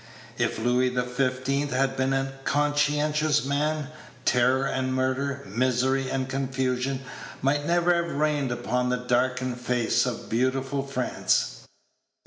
If 0.39 0.57
Louis 0.57 0.89
XV 0.95 1.69
had 1.69 1.95
been 1.95 2.11
a 2.11 2.33
conscientious 2.43 3.45
man, 3.45 3.89
terror 4.25 4.65
and 4.65 4.95
murder, 4.95 5.43
misery 5.45 6.09
and 6.09 6.27
confusion, 6.27 7.01
might 7.43 7.67
never 7.67 7.93
have 7.93 8.11
reigned 8.15 8.51
upon 8.51 8.89
the 8.89 8.97
darkened 8.97 9.59
face 9.61 10.07
of 10.07 10.27
beautiful 10.27 10.81
France. 10.81 11.67